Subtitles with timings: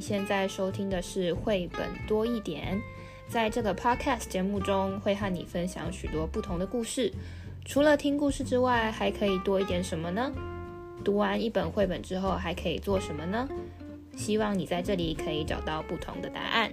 [0.00, 2.80] 现在收听的是绘本多一点，
[3.28, 7.12] 在这个 podcast 节目中会和你分享许多不同的故事。
[7.64, 10.32] 除了听故事之外，还可以多一点什么呢？
[11.04, 13.48] 读完一本绘本之后，还可以做什么呢？
[14.16, 16.72] 希望你在这里可以找到不同的答案。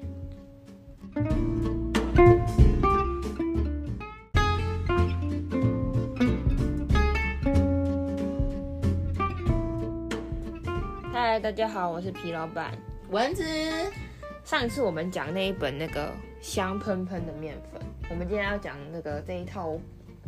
[11.13, 12.71] 嗨，大家好，我是皮老板
[13.11, 13.43] 蚊子。
[14.43, 19.77] 上一次我们讲那一本那个香喷喷的面粉，我们今天要讲那个这一套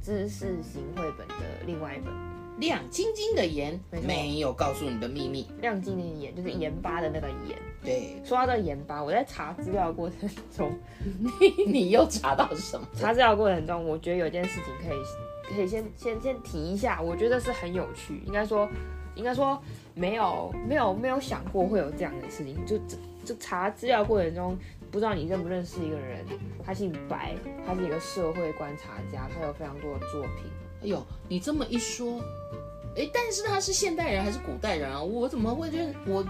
[0.02, 1.36] 知识型绘本的
[1.66, 2.14] 另外一本。
[2.60, 5.48] 亮晶晶的盐，没有告诉你的秘密。
[5.62, 7.56] 亮晶晶的盐就是盐巴的那个盐。
[7.84, 10.76] 对，说到这个盐巴，我在查资料的过程中，
[11.20, 12.88] 你 你又查到什么？
[12.96, 18.24] 查资料的过程中，我觉得有件事情可以可以先先先提一下，我觉得是很有趣。
[18.26, 18.68] 应该说，
[19.18, 19.62] 应该说
[19.96, 22.56] 没有没有没有想过会有这样的事情。
[22.66, 22.78] 就
[23.26, 24.58] 就查资料过程中，
[24.90, 26.24] 不知道你认不认识一个人，
[26.66, 30.50] 他姓白，他是一个社会观察家，他有非常多的作品。
[30.84, 32.22] 哎呦，你这么一说，
[32.96, 35.02] 哎，但是他是现代人还是古代人啊？
[35.02, 36.24] 我怎么会认我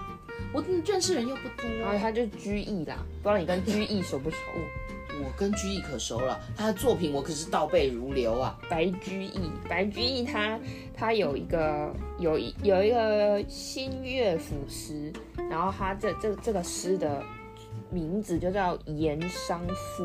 [0.52, 1.70] 我认识人又不多？
[1.78, 4.36] 然后他就居易啦，不知道你跟居易熟不熟？
[5.22, 8.58] 我跟居易可熟了，他的作品我可是倒背如流啊。
[8.68, 10.58] 白居易，白居易他
[10.94, 15.12] 他有一个有一有一个新乐府诗，
[15.50, 17.22] 然后他这这这个诗的
[17.90, 20.04] 名字就叫《盐商赋》，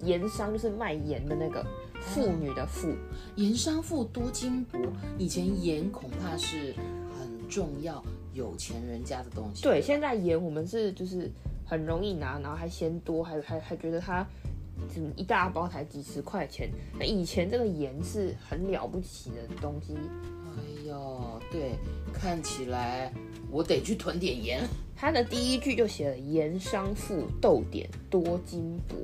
[0.00, 1.64] 盐商就是卖盐的那个。
[2.02, 2.94] 妇女的妇，
[3.36, 4.78] 盐商妇多金箔。
[5.18, 6.74] 以前盐恐怕是
[7.12, 9.62] 很重要、有钱人家的东西。
[9.62, 11.30] 对，现在盐我们是就是
[11.66, 14.26] 很容易拿，然后还嫌多，还还还觉得它
[14.88, 16.70] 怎么一大包才几十块钱。
[16.98, 19.94] 那以前这个盐是很了不起的东西。
[19.94, 21.72] 哎呦，对，
[22.12, 23.12] 看起来
[23.50, 24.62] 我得去囤点盐。
[24.96, 28.96] 他的第一句就写了“盐商富斗点多金箔”，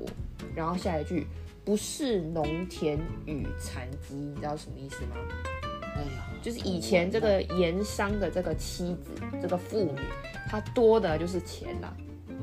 [0.55, 1.27] 然后下一句。
[1.65, 5.17] 不是农田与残疾，你知道什么意思吗？
[5.83, 9.99] 哎呀，就是以前这个盐商的这个妻子，这个妇女，
[10.47, 11.97] 她多的就是钱啦、啊，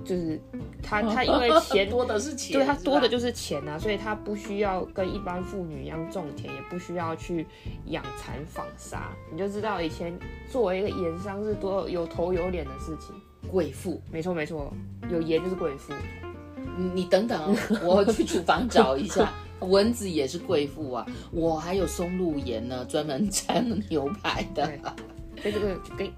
[0.04, 0.40] 就是
[0.82, 7.46] 他 他因为钱多的是钱，对，他 多的就是钱、啊，所以他不需要跟一般妇女一样种田，也不需要去
[7.86, 10.16] 养蚕纺纱，你就知道以前
[10.50, 13.14] 作为一个盐商是多有头有脸的事情。
[13.50, 14.72] 贵妇，没错没错，
[15.10, 15.92] 有盐就是贵妇。
[16.94, 19.32] 你等等，我去厨房找一下。
[19.60, 24.66] 蚊子也是贵妇啊，我还有松露盐呢，专门掺牛排的。
[25.40, 26.12] 所以这个给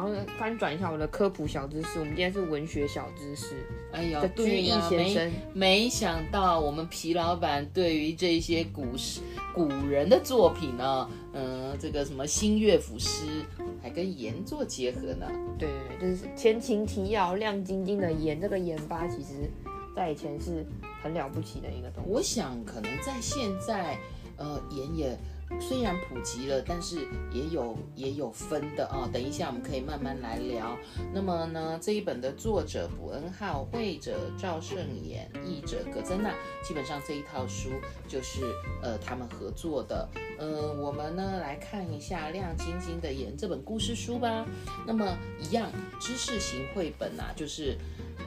[0.00, 3.54] 好像翻转一下我的科普小知识，我们今天是文学小知识。
[3.92, 9.20] 哎呦，居易先生没，没想到我们皮老板对于这些古诗
[9.52, 13.44] 古人的作品呢，嗯，这个什么新乐府诗，
[13.82, 15.26] 还跟盐做结合呢。
[15.58, 19.50] 对对对，就是前情提要，亮晶晶的盐，这个盐巴其实。
[19.92, 20.64] 在以前是
[21.02, 22.10] 很了不起的一个东西。
[22.10, 23.98] 我想可能在现在，
[24.36, 25.18] 呃，盐也
[25.58, 30.76] 虽然普及了，但是也有也有分的啊、等一下我们可以慢慢来聊。
[31.12, 37.70] 那么呢，这一本的作者卜恩浩，绘者赵胜衍，译者葛珍娜，基本上这一套书
[38.06, 38.42] 就是
[38.82, 40.08] 呃他们合作的。
[40.38, 44.46] 呃，我们呢来看一下《亮晶晶的盐》这本故事书吧。
[44.86, 47.76] 那么一样知识型绘本啊，就是。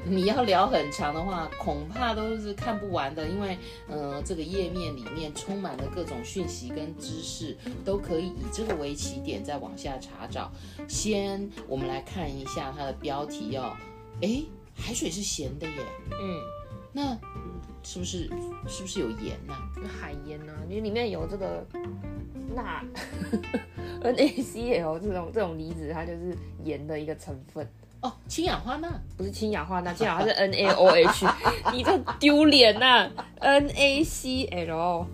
[0.05, 7.55] 你要聊很长的话，恐怕都是看不完的，因为，呃，这个页面里面充满了各种讯息跟知识，
[7.85, 10.51] 都可以以这个为起点再往下查找。
[10.87, 13.73] 先，我们来看一下它的标题哦，
[14.21, 15.73] 诶，海水是咸的耶，
[16.11, 16.41] 嗯，
[16.91, 17.17] 那
[17.81, 18.29] 是不是
[18.67, 19.71] 是不是有盐呐、啊？
[20.01, 21.65] 海盐呐、啊，因为里面有这个
[22.53, 22.83] 钠，
[24.03, 27.65] NaCl 这种这种离子，它就是盐的一个成分。
[28.03, 31.33] 哦，氢氧化钠不是氢氧化钠， 氢氧化是 NaOH，
[31.73, 33.09] 你这丢脸呐
[33.39, 35.05] ！NaCl，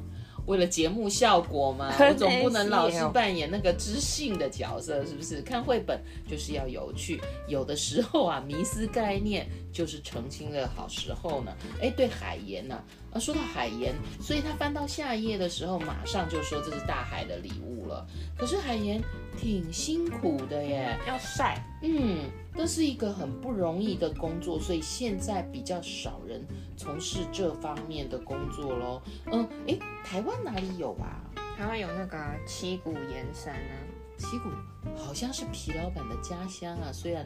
[0.47, 5.41] 为了节目效果嘛， 我总不能老是扮演那个知性的角色，是不是？
[5.43, 11.51] 看绘本就是要有趣，有的时候啊，迷思概念就是澄清的好时候呢。
[11.79, 12.83] 哎，对，海盐呢、啊？
[13.11, 18.05] 啊，说到海盐，所以他翻到下一页的时候，马上就说这是大海的礼物了。
[18.37, 19.01] 可是海盐
[19.37, 22.29] 挺辛苦的耶，要晒，嗯。
[22.55, 26.45] 这是一个很不容易的工作，所以现在比较少人
[26.75, 29.01] 从事这方面的工作喽。
[29.31, 31.23] 嗯，诶，台湾哪里有啊？
[31.57, 33.73] 台湾有那个七股盐山啊，
[34.17, 34.49] 七股
[34.97, 36.91] 好像是皮老板的家乡啊。
[36.91, 37.25] 虽然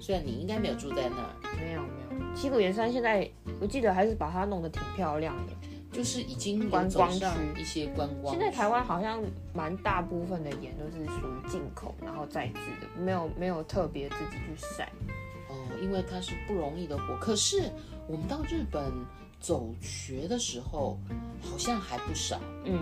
[0.00, 2.34] 虽然你应该没有住在那儿，没有没有。
[2.34, 3.28] 七股盐山现在
[3.60, 5.52] 我记得还是把它弄得挺漂亮的。
[5.92, 7.26] 就是已经观光区
[7.58, 8.32] 一些观光。
[8.32, 9.20] 现在台湾好像
[9.52, 14.88] 蛮大部分的盐都是属于进口，然后再制的，没有没有特别自己去晒。
[15.48, 17.16] 哦，因为它是不容易的活。
[17.16, 17.68] 可是
[18.06, 18.84] 我们到日本
[19.40, 20.96] 走学的时候，
[21.42, 22.40] 好像还不少。
[22.66, 22.78] 嗯，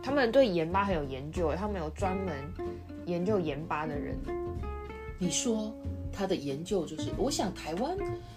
[0.00, 2.32] 他们对盐巴很有研究，他们有专门
[3.06, 4.16] 研究盐巴的人。
[5.18, 5.74] 你说
[6.12, 7.96] 他的研究就是，我想台湾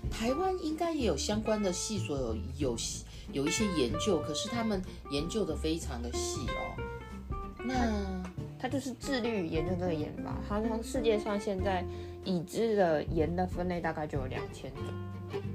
[0.09, 2.77] 台湾应该也有相关的系所有有
[3.31, 4.81] 有一些研究，可是他们
[5.11, 6.81] 研究的非常的细哦。
[7.67, 8.23] 那
[8.59, 10.37] 他就是致力于研究这个盐吧。
[10.47, 11.83] 他说世界上现在
[12.23, 14.83] 已知的盐的分类大概就有两千种，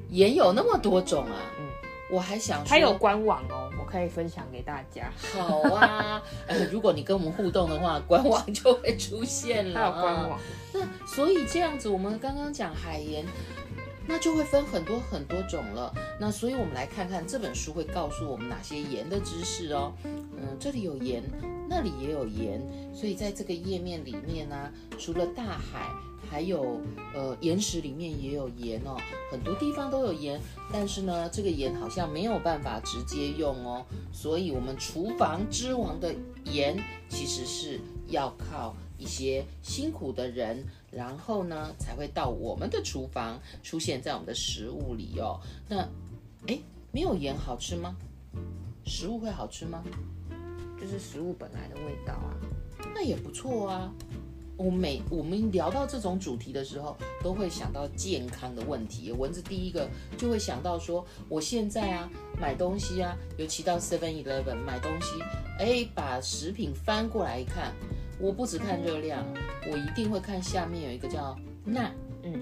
[0.09, 1.37] 盐有那么多种啊？
[1.59, 1.69] 嗯，
[2.11, 5.13] 我还想说，他有官网哦，我可以分享给大家。
[5.33, 9.81] 好啊， 呃，如果你跟我们互动的话，官网就会出现了。
[9.81, 10.41] 还有官网。
[10.73, 13.25] 那所以这样子，我们刚刚讲海盐，
[14.07, 15.93] 那就会分很多很多种了。
[16.19, 19.93] 那所以我们来看看这本书会告诉我们哪些盐的知识哦。
[20.05, 21.23] 嗯，这里有盐，
[21.69, 22.61] 那里也有盐，
[22.95, 25.89] 所以在这个页面里面呢、啊，除了大海，
[26.31, 26.81] 还有
[27.15, 28.97] 呃岩石里面也有盐哦，
[29.33, 30.41] 很多地方都有盐，
[30.73, 33.85] 但是呢，这个盐好像没有办法直接用哦。
[34.13, 36.79] 所以，我们厨房之王的盐
[37.09, 38.75] 其实是要靠。
[39.03, 45.41] 一些辛苦的人，然后呢，才会到我们的厨房，出现在我们的食物里哦。
[45.67, 45.89] 那，
[46.49, 46.61] 诶，
[46.93, 47.97] 没有盐好吃吗？
[48.85, 49.83] 食物会好吃吗？
[50.79, 52.37] 就是食物本来的味道啊。
[52.95, 53.91] 那也不错啊。
[54.61, 59.11] 我每我们聊到这种主题的时候，都会想到健康的问题。
[59.11, 65.19] 蚊子第一个就会想到说，我现在啊买东西啊，尤其到 Seven Eleven 买东西，
[65.59, 67.73] 哎，把食品翻过来一看。
[68.21, 69.25] 我不只看热量，
[69.73, 71.35] 我一定会看下面有一个叫
[71.65, 71.91] 钠。
[72.23, 72.39] 嗯，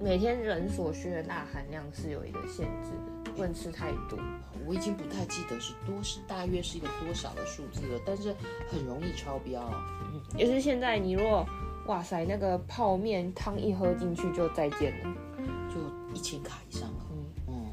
[0.00, 4.18] 每天人所需的钠含量是有一个限制的，不能吃太多。
[4.66, 8.34] 我已经不太记得是多是大约是一个多少的数字了，但是
[8.68, 9.62] 很容易超标。
[10.12, 11.46] 嗯，也是现在你如果
[11.86, 15.14] 哇塞那个泡面汤一喝进去就再见了，
[15.68, 15.80] 就
[16.14, 17.06] 一千卡以上了
[17.48, 17.66] 嗯。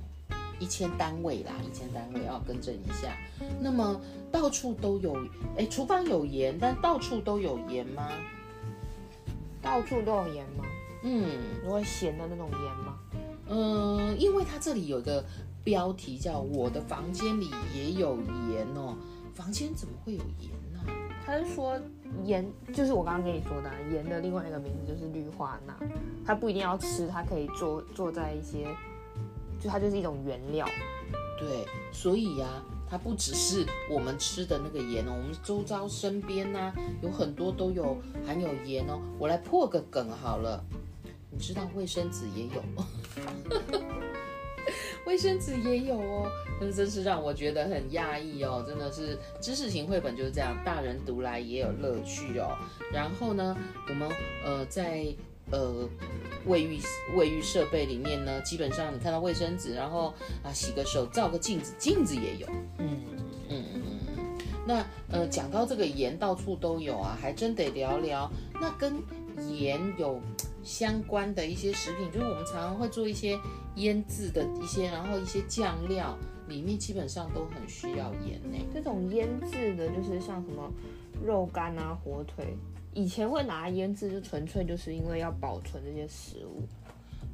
[0.59, 3.15] 一千单位啦，一千单位要更正一下。
[3.61, 4.01] 那么
[4.31, 5.15] 到处都有，
[5.55, 8.09] 哎，厨房有盐，但到处都有盐吗？
[9.61, 10.65] 到处都有盐吗？
[11.03, 11.29] 嗯，
[11.63, 12.97] 如果咸的那种盐吗？
[13.49, 15.23] 嗯，因为它这里有一个
[15.67, 18.17] 标题叫“我的房间里也有
[18.49, 18.95] 盐哦”，
[19.35, 20.79] 房间怎么会有盐呢？
[21.25, 21.77] 他是说
[22.23, 25.73] 盐就是我刚刚跟你说的盐的另外一个名字就是氯化钠，
[26.25, 28.73] 它不一定要吃，它可以做做在一些。
[29.59, 30.65] 就它就是一种原料，
[31.37, 39.01] 对，所以呀、啊，它不只是我们吃的那个盐哦，我们周遭身边呐、啊，有很多都有含有盐哦。
[39.19, 40.63] 我来破个梗好了，
[41.29, 42.63] 你知道卫生纸也有，
[45.07, 52.57] 卫生纸也有哦，那 真是让我觉得很讶异哦，真的是知识型绘本就是这样，大人读来也有乐趣哦。
[52.91, 53.57] 然后呢，
[53.89, 54.09] 我们
[54.43, 55.07] 呃在。
[55.49, 55.87] 呃，
[56.45, 56.77] 卫浴
[57.15, 60.13] 卫浴设备里面呢，基本上你看到卫生纸，然后
[60.43, 62.45] 啊洗个手，照个镜子，镜子也有。
[62.79, 62.99] 嗯
[63.47, 64.37] 嗯嗯嗯。
[64.67, 68.29] 那呃，讲到这个盐到处都有啊，还真得聊聊。
[68.59, 69.01] 那跟
[69.49, 70.19] 盐有
[70.67, 73.39] 相关的一些食品，就是我们常常会做一些
[73.75, 76.17] 腌制的一些，然后一些酱料
[76.49, 78.57] 里面基本上都很需要盐呢。
[78.73, 80.69] 这种腌制的，就是像什么
[81.25, 82.57] 肉干啊、火腿。
[82.93, 86.63] 以前会拿来腌制，就纯粹就是因为要保存这些食物。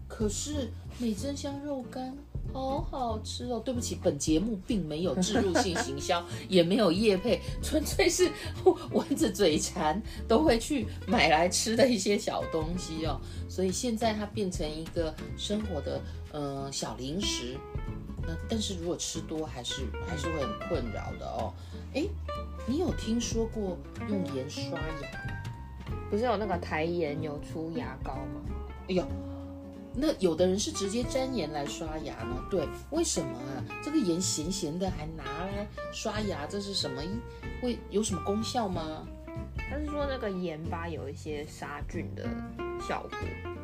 [0.07, 2.15] 可是美珍香肉干
[2.53, 3.59] 好好吃哦！
[3.65, 8.31] 对不起，本节目并没有置入性行销， 也没有业配，纯粹是
[8.91, 13.19] 蚊子嘴馋都会去买来吃的一些小东西哦。
[13.49, 15.99] 所以现在它变成一个生活的
[16.31, 17.57] 呃小零食。
[18.25, 21.53] 那但是如果吃多，还是还是会很困扰的哦。
[21.93, 22.05] 哎，
[22.65, 25.09] 你有听说过用盐刷牙？
[26.09, 28.41] 不是有那个台盐有出牙膏吗？
[28.87, 29.05] 哎呦，
[29.95, 32.43] 那有的人是直接沾盐来刷牙呢？
[32.49, 33.63] 对，为什么啊？
[33.83, 37.01] 这个盐咸咸的，还拿来刷牙，这是什么？
[37.61, 39.07] 会有什么功效吗？
[39.69, 42.23] 他是说那个盐巴有一些杀菌的
[42.87, 43.19] 效果，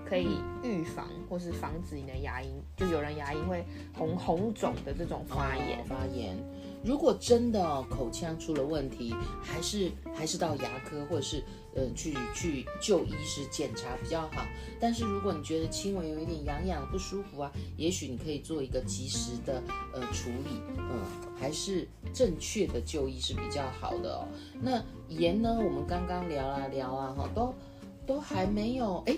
[0.09, 3.63] 可以预防或是防止你的牙龈，就有人牙龈会
[3.93, 5.85] 红红肿的这种发炎。
[5.85, 6.35] 发炎。
[6.83, 11.43] 如果真的口腔出了问题，还是还是到牙科或者是
[11.75, 14.45] 呃去去就医是检查比较好。
[14.79, 19.61] 但是如果你觉得轻微有一点痒痒不舒服啊，也许你可以做一个及时的
[19.93, 21.01] 呃处理，嗯、
[21.37, 24.25] 还是正确的就医是比较好的哦。
[24.61, 27.53] 那盐呢，我们刚刚聊啊聊啊哈，都
[28.09, 29.15] 都还没有哎，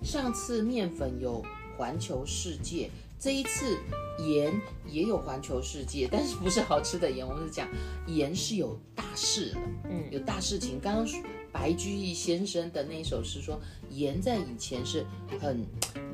[0.00, 1.44] 上次面粉有
[1.76, 2.88] 环球世界。
[3.18, 3.76] 这一次
[4.20, 4.54] 盐
[4.86, 7.26] 也有环球世界，但是不是好吃的盐。
[7.26, 7.66] 我们是讲
[8.06, 10.78] 盐是有大事了，嗯，有大事情。
[10.80, 15.04] 刚刚白居易先生的那一首诗说，盐在以前是
[15.40, 15.66] 很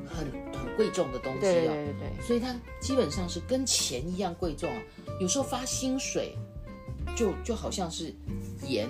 [0.07, 1.41] 很很贵重的东西哦。
[1.41, 4.81] 对对对对，所以它基本上是跟钱一样贵重啊。
[5.21, 6.35] 有时候发薪水
[7.15, 8.11] 就就好像是
[8.63, 8.89] 盐，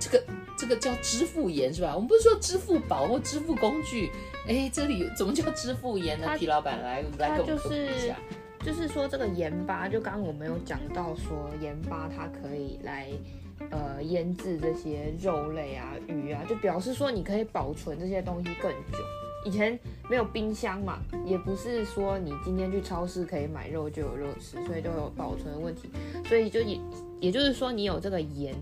[0.00, 0.24] 这个
[0.62, 1.92] 这个叫支付盐是吧？
[1.92, 4.12] 我们不是说支付宝或支付工具，
[4.46, 6.38] 哎，这里怎么叫支付盐呢？
[6.38, 8.16] 皮老板来来跟我们说一下。
[8.64, 13.08] 就是说这个盐巴，就刚刚我们有讲到说盐巴它可以来
[13.72, 18.98] 呃腌制这些肉类啊、鱼啊，就表示说你可以保存这些东西更久。
[19.44, 19.76] 以前
[20.08, 25.90] 没有冰箱嘛，也不是说你今天去超市可以买肉就有肉吃，所以就有保存的问题。
[26.28, 26.78] 所以就也
[27.18, 28.54] 也就是说，你有这个盐，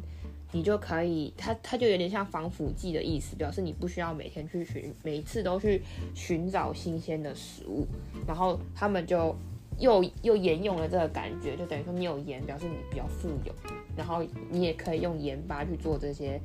[0.53, 5.83] 你就可以它它就有点像防腐剂的意思，表示你不需要每天去寻每一次都去
[6.15, 7.87] 寻找新鲜的食物，
[8.27, 9.35] 然后他们就。
[9.79, 13.55] 又又沿用了这个感觉，就等于说你有盐，表示你比较富有，
[13.97, 16.39] 然后你也可以用盐巴去做这些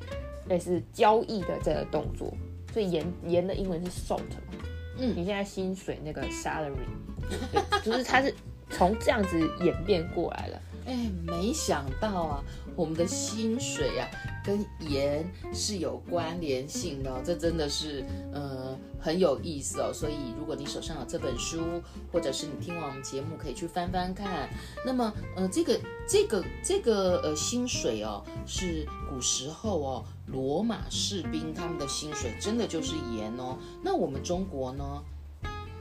[0.47, 2.33] 类似交易的这个动作。
[2.71, 4.63] 所以盐盐的英文是 salt 嘛，
[4.99, 6.87] 嗯，你现在薪水那个 salary，
[7.83, 8.33] 就是它是
[8.69, 10.61] 从这样子演变过来了。
[10.85, 10.95] 哎，
[11.25, 12.43] 没想到啊，
[12.75, 14.07] 我们的薪水啊
[14.43, 19.91] 跟盐是有关联性的哦，这真的是呃很有意思哦。
[19.93, 24.49] 所以如果你手上有这本书，或者是你听完我们节目，可以去翻翻看。
[24.85, 33.57] 那么呃，这个这个这个呃薪水哦，是古时候哦罗马士兵他们的薪水，真的就是盐哦。
[33.81, 35.03] 那我们中国呢？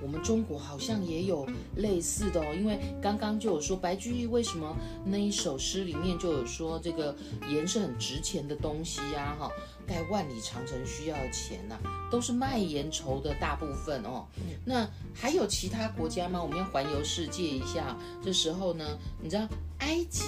[0.04, 1.46] 我们中国好像也有
[1.76, 7.16] 类似的哦，因为刚刚就有说白居易为什么那一首诗里面就有说这个
[7.48, 9.50] 盐是很值钱的东西呀，哈，
[9.86, 11.78] 盖万里长城需要钱呐，
[12.10, 14.26] 都是卖盐筹的大部分哦。
[14.62, 16.42] 那还有其他国家吗？
[16.42, 17.96] 我们要环游世界一下。
[18.22, 18.84] 这时候呢，
[19.22, 20.24] 你知道埃及，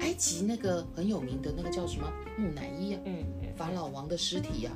[0.00, 3.00] 埃及那个很有名的那个叫什么木乃伊啊？
[3.04, 3.24] 嗯，
[3.56, 4.70] 法老王的尸体呀。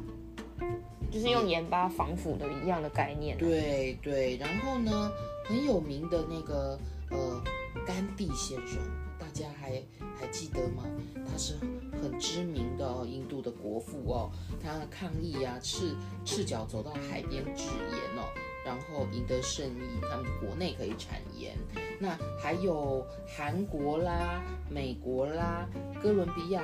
[1.11, 3.37] 就是用盐巴防腐的一样的概念。
[3.37, 5.11] 对对，然后呢，
[5.45, 6.79] 很有名的那个
[7.11, 7.43] 呃
[7.87, 8.79] 甘地先生，
[9.19, 9.83] 大家还
[10.19, 10.85] 还记得吗？
[11.31, 11.55] 他是
[12.03, 14.31] 很知名的哦，印度的国父哦，
[14.63, 18.29] 他抗议啊，赤赤脚走到海边制盐哦，
[18.65, 21.57] 然后赢得胜利，他们国内可以产盐。
[21.99, 25.69] 那还有韩国啦、美国啦、
[26.03, 26.63] 哥伦比亚。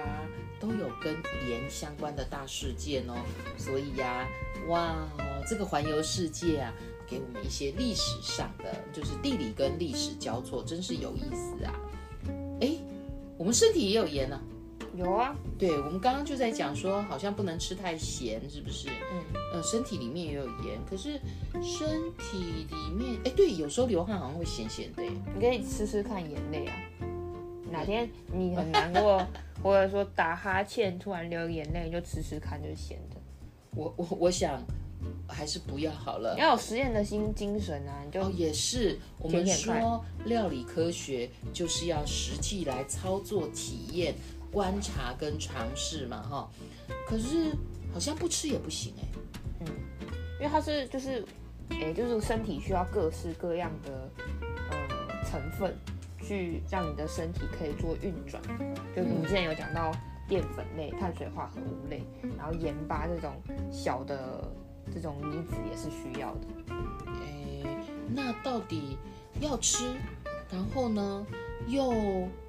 [0.60, 1.14] 都有跟
[1.48, 3.14] 盐相关的大事件哦，
[3.58, 4.28] 所以呀、啊，
[4.68, 5.08] 哇，
[5.48, 6.72] 这个环游世界啊，
[7.06, 11.74] 给我们一些历史上的，就是地理跟历史交错，真是有意思啊。
[12.60, 12.76] 哎，
[13.36, 14.42] 我们身体也有盐呢、啊，
[14.96, 18.88] 有啊，对，我们刚刚就在讲说，好像不能吃太咸，是不是？
[19.12, 19.22] 嗯，
[19.52, 21.20] 呃，身体里面也有盐，可是
[21.62, 26.74] 身体里面，哎，对，有时候流汗好像会咸咸的，你可以吃吃看盐类啊。
[27.76, 29.24] 哪天你很难过。
[29.62, 33.16] 或者说打哈欠突然流眼泪，你就吃吃看，就是咸的。
[33.74, 34.62] 我我我想
[35.26, 36.34] 还是不要好了。
[36.34, 38.96] 你要有实验的心精神啊，你就哦也是。
[39.18, 44.14] 我们说料理科学就是要实际来操作、体验、
[44.52, 46.50] 观察跟尝试嘛，哈。
[47.08, 47.50] 可是
[47.92, 49.08] 好像不吃也不行哎。
[49.60, 49.66] 嗯，
[50.38, 51.24] 因为它是就是，
[51.70, 54.10] 哎，就是身体需要各式各样的
[54.70, 55.74] 呃成分。
[56.26, 58.42] 去让你的身体可以做运转，
[58.94, 59.92] 就你之前有讲到
[60.26, 62.02] 淀粉类、碳水化合物类，
[62.36, 63.32] 然后盐巴这种
[63.70, 64.42] 小的
[64.92, 66.74] 这种离子也是需要的。
[67.20, 67.64] 诶，
[68.08, 68.98] 那到底
[69.40, 69.94] 要吃，
[70.50, 71.26] 然后呢
[71.68, 71.92] 又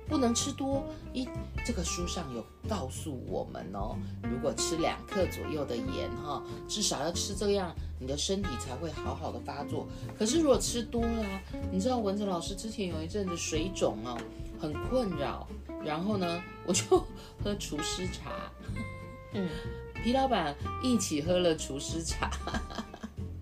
[0.07, 0.83] 不能吃多？
[1.13, 1.27] 一
[1.65, 7.75] 这个书上有告诉我们哦，如果吃两克左右的盐哈，至少要吃这样。
[7.99, 9.87] 你的身体才会好好的发作。
[10.19, 11.25] 可是如果吃多了，
[11.71, 14.15] 你知道文哲老师之前有一阵子水肿哦，
[14.59, 15.47] 很困扰。
[15.83, 16.83] 然后呢，我就
[17.43, 18.51] 喝厨师茶，
[19.33, 19.49] 嗯，
[20.03, 22.29] 皮老板一起喝了厨师茶。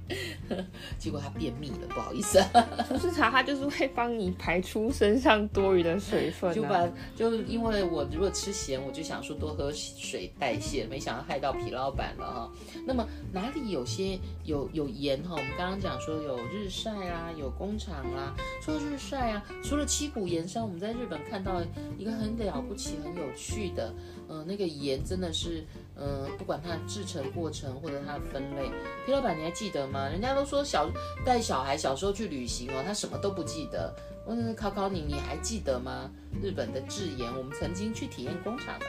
[1.00, 2.40] 结果他便秘了，不好意思。
[2.90, 12.52] 不是茶它就是会帮你排出身上多余的水分，啊，就把就因为我如果吃咸，我就想说多喝水代谢，没想到害到皮老板了哈。
[12.86, 15.32] 那么哪里有些有有盐哈？
[15.32, 18.36] 我们刚刚讲说有日晒啊，有工厂啦。
[18.62, 21.62] 说日晒啊，除了七股盐山，我们在日本看到
[21.98, 23.94] 一个很了不起、很有趣的，
[24.28, 25.64] 呃，那个盐真的是。
[25.98, 28.70] 嗯，不管它的制成过程或者它的分类，
[29.06, 30.10] 皮老板你还记得吗？
[30.10, 30.90] 人家都说小
[31.26, 33.96] 带小孩小时候去旅行哦，他什么都不记得。
[34.26, 36.12] 我考考你，你还记得吗？
[36.42, 38.86] 日本的制盐，我们曾经去体验工厂的，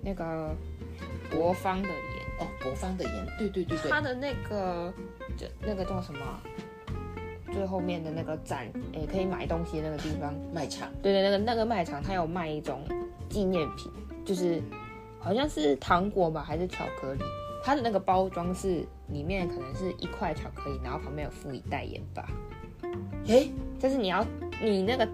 [0.00, 0.54] 那个
[1.30, 1.98] 国方的盐
[2.40, 4.90] 哦，国方的盐，对对对对，它的那个
[5.36, 6.20] 就那个叫什么？
[7.52, 10.90] 最后面的那个展，诶，可以买东西的那个地方，卖场。
[11.02, 12.82] 对对，那个那个卖场，它有卖一种
[13.28, 13.92] 纪念品，
[14.24, 14.62] 就是。
[15.24, 17.24] 好像是糖果吧，还是巧克力？
[17.64, 22.28] 它的那个包装是里面可能是一块巧克力，然后旁边有附一袋盐巴。
[23.26, 23.48] 哎，
[23.80, 24.22] 但是你要
[24.62, 25.08] 你那个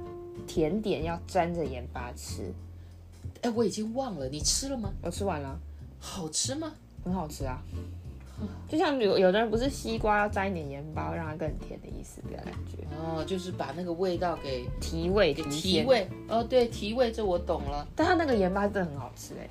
[0.48, 2.52] 甜点要沾着盐巴吃。
[3.42, 4.92] 哎，我已经忘了，你吃了吗？
[5.00, 5.56] 我吃完了。
[6.00, 6.72] 好吃吗？
[7.04, 7.62] 很好吃啊。
[8.68, 17.86] 就像有有的人不是西瓜要沾一点盐巴，让它更甜的意思，这个感觉哦，就是把那个味道给提味，给提味哦，对，提味这我懂了。
[17.96, 19.48] 但它那个盐巴真的很好吃哎，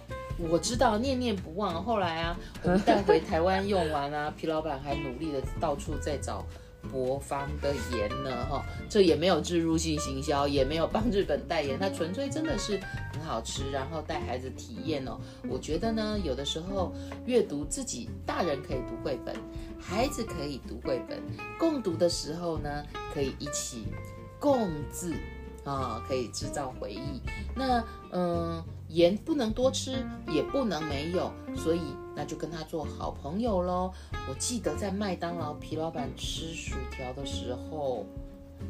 [0.50, 1.84] 我知道，念念不忘。
[1.84, 6.46] 后来啊，我们带回台湾用完啊， 皮老板还努力的到处在找。
[6.92, 8.46] 博方的盐呢？
[8.50, 12.80] 哈，这也没有置入性行销，也没有帮日本代言，它纯粹真的是
[13.14, 15.20] 很好吃，然后带孩子体验哦。
[15.48, 16.94] 我觉得呢，有的时候
[17.26, 19.36] 阅读自己大人可以读绘本，
[19.80, 21.22] 孩子可以读绘本，
[21.58, 22.84] 共读的时候呢，
[23.14, 23.88] 可以一起
[24.40, 25.14] 共字
[25.64, 27.22] 啊，可以制造回忆。
[27.56, 28.64] 那嗯。
[28.90, 31.82] 盐不能多吃，也不能没有，所以
[32.20, 33.94] 那就跟他做好朋友喽。
[34.28, 38.06] 我记得在麦当劳，皮老板吃薯条的时候，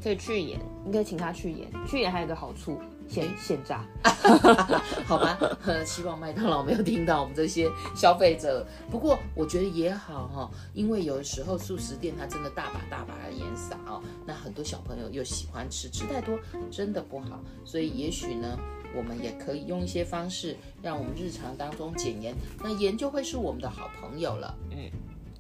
[0.04, 1.68] 可以去盐，你可以请他去盐。
[1.88, 3.84] 去盐还有个好处，现现榨。
[5.08, 5.36] 好吧，
[5.84, 8.64] 希望麦当劳没有听到我们这些消费者。
[8.92, 16.38] 不过我觉得也好哈，因为有的时候素食店它真的大把大把的盐撒哦，那很多小朋友又喜欢吃，吃太多
[16.70, 18.60] 真的不好，所以也许呢。
[18.96, 24.56] 我们也可以用一些方式，让我们日常当中减盐，那盐就会是我们的好朋友了。
[24.72, 24.78] 嗯，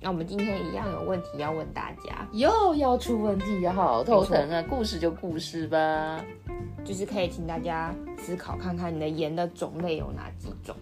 [0.01, 4.63] 那我们今天一样有问题要问大家，又要出问题，好头疼啊！
[4.70, 6.24] 故事就故事吧，
[6.86, 10.75] 就是可以请大家思考看看，你的盐的种类有哪几种？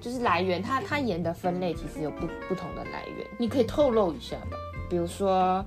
[0.00, 4.56] 就是来源，它它盐的分类其实有不不同的来源，你可以透露一下吧？
[4.90, 5.64] 比如说，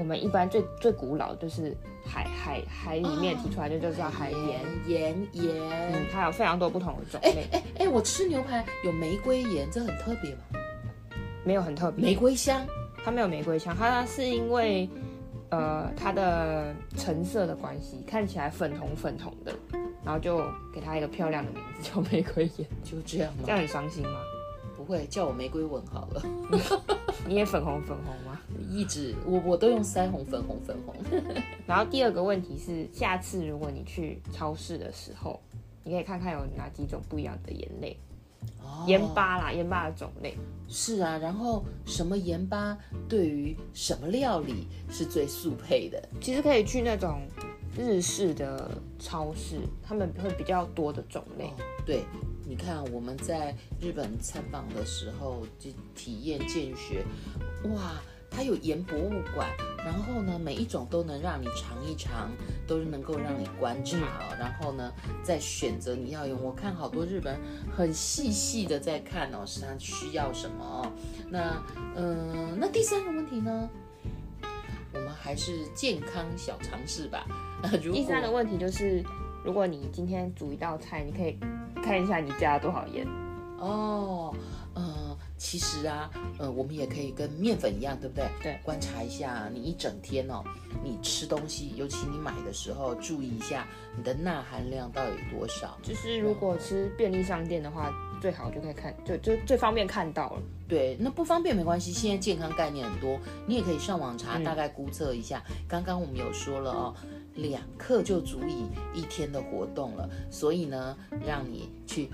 [0.00, 1.76] 我们一般最最古老就是。
[2.02, 7.46] 海海海里面提出来就就叫海盐盐盐，嗯，它有非常多不同的种类。
[7.52, 10.40] 哎哎哎，我吃牛排有玫瑰盐，这很特别吗？
[11.44, 12.66] 没有很特别，玫瑰香，
[13.04, 14.88] 它没有玫瑰香，它是因为
[15.50, 19.54] 呃它的成色的关系，看起来粉红粉红的，
[20.02, 20.38] 然后就
[20.74, 23.42] 给它一个漂亮的名字叫玫瑰盐，就这样吗？
[23.44, 24.18] 这样很伤心吗？
[24.74, 26.22] 不会，叫我玫瑰吻好了。
[27.28, 28.29] 你也粉红粉红吗？
[28.70, 30.94] 一直我我都用腮红粉红粉红。
[31.66, 35.40] 然后第二个问题是，下次如果你去超市的时候，
[35.82, 37.96] 你可以看看有哪几种不一样的盐类。
[38.62, 40.36] 哦，盐巴啦，盐巴的种类。
[40.68, 42.78] 是啊，然后什么盐巴
[43.08, 46.08] 对于什么料理是最速配的？
[46.20, 47.20] 其实可以去那种
[47.76, 51.46] 日式的超市，他们会比较多的种类。
[51.46, 51.54] 哦，
[51.84, 52.04] 对。
[52.48, 57.04] 你看我们在日本参访的时候，就体验见学，
[57.68, 62.30] 哇，它有盐博物馆，然后呢，每一种都能让你尝一尝，
[62.66, 66.40] 都能够让你观察，哦，然后呢，再选择你要用。
[66.42, 67.38] 我看好多日本
[67.76, 70.92] 很细细的在看哦，是他需要什么哦。
[71.28, 71.62] 那，
[71.96, 73.68] 嗯，那第三个问题呢？
[74.92, 77.26] 我们还是健康小常识吧。
[77.92, 79.04] 第三个问题就是，
[79.44, 81.38] 如果你今天煮一道菜，你可以。
[81.82, 83.06] 看一下你加了多少盐
[83.58, 84.38] 哦，呃，
[85.40, 88.28] 其实啊，呃，我们也可以跟面粉一样，对不对？
[88.42, 90.44] 对，观察一下你一整天哦，
[90.84, 95.78] 你吃东西，尤其你买的时候，注意一下你的钠含量到底有多少。
[95.82, 100.42] 就是如果吃便利商店的话，最好就可以看，就就最方便看到了。
[100.68, 105.42] 对，那不方便没关系，现在健康概念很多，你也可以上网查，大概估测一下。
[105.48, 106.94] 嗯、刚刚我们有说了哦。
[107.36, 112.10] 两克就足以一天的活动了，所以呢，让你去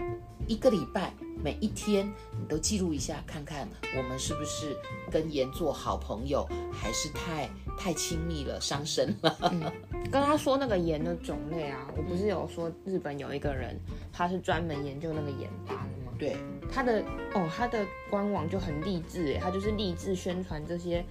[0.47, 1.13] 一个礼拜，
[1.47, 4.77] 每一天你都记录一下，看看我们是不是
[5.13, 9.39] 跟盐做好朋友，还是太太亲密了，伤身了。
[9.53, 9.63] 嗯，
[10.11, 13.79] 刚刚说那个盐的种类啊，我不是有说日本有一个人，
[14.13, 16.13] 他是专门研究那个盐巴的吗？
[16.19, 16.37] 对，
[16.69, 17.01] 他的
[17.35, 21.05] 哦，他的官网就很励志诶，他就是励志宣传这些，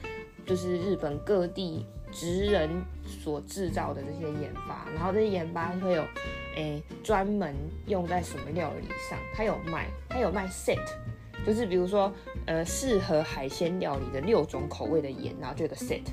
[0.45, 1.85] 就是日本各地。
[2.15, 2.69] 职人
[3.05, 6.03] 所制造的这些盐巴，然后这些盐巴会有，
[6.55, 7.53] 诶，专门
[7.87, 9.19] 用在什么料理上？
[9.33, 10.79] 它有卖，它有卖 set，
[11.45, 12.09] 就是比如说，
[12.45, 16.03] 呃，适合海鲜料理的六种口味的盐，然后就有个 set，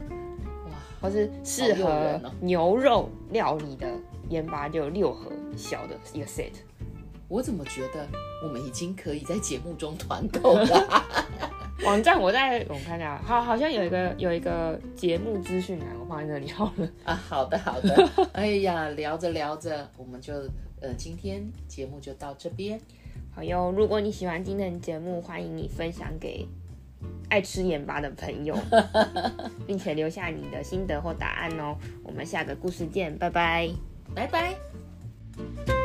[0.66, 3.88] 哇，或是适合牛肉料理的
[4.28, 6.50] 盐巴就有六盒小的一个 set。
[7.28, 8.06] 我怎么觉得
[8.42, 11.04] 我们已经可以在节目中团购了？
[11.84, 17.14] 网站我在我看一下，好，好像有一个有一个节目资讯栏，我放在那里好了啊。
[17.14, 18.08] 好的，好的。
[18.32, 20.32] 哎呀，聊着聊着，我们就
[20.80, 22.80] 呃，今天节目就到这边。
[23.34, 26.46] 好哟，如果你喜欢今天的节目，欢迎你分享给
[27.28, 28.56] 爱吃盐巴的朋友，
[29.66, 31.76] 并且留下你的心得或答案哦。
[32.04, 33.68] 我们下个故事见，拜拜，
[34.14, 35.81] 拜拜。